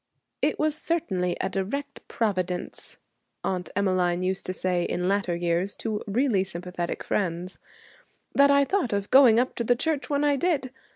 [0.41, 2.97] 'It was certainly a direct Providence,'
[3.43, 7.59] Aunt Emmeline used to say in later years to really sympathetic friends,
[8.33, 10.71] 'that I thought of going up to the church when I did.